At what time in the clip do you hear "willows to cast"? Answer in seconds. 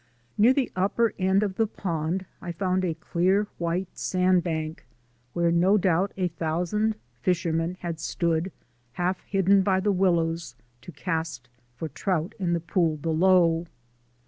9.91-11.49